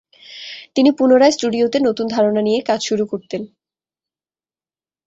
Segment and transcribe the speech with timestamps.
[0.75, 3.41] তিনি পুনরায় স্টুডিওতে নতুন ধারণা নিয়ে কাজ শুরু করতেন।